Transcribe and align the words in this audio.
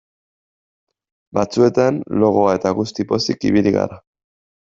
Batzuetan 1.39 2.01
logoa 2.23 2.55
eta 2.61 2.73
guzti 2.81 3.07
pozik 3.13 3.47
ibili 3.51 3.75
gara. 3.79 4.01